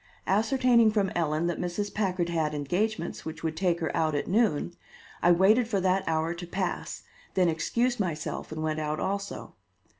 [0.25, 1.93] Ascertaining from Ellen that Mrs.
[1.93, 4.73] Packard had engagements which would take her out at noon,
[5.21, 7.03] I waited for that hour to pass,
[7.35, 9.53] then excused myself and went out also.